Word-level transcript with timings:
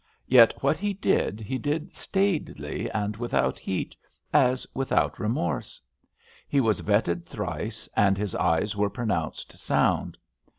Yet 0.25 0.63
what 0.63 0.77
he 0.77 0.93
did 0.93 1.41
he 1.41 1.59
did 1.59 1.93
staidly 1.95 2.89
and 2.89 3.15
without 3.17 3.59
heat, 3.59 3.95
as 4.33 4.65
without 4.73 5.19
remorse. 5.19 5.79
He 6.47 6.59
was 6.59 6.81
vetted 6.81 7.27
thrice, 7.27 7.87
and 7.95 8.17
his 8.17 8.33
eyes 8.33 8.75
were 8.75 8.89
pronounced 8.89 9.59
sound. 9.59 10.17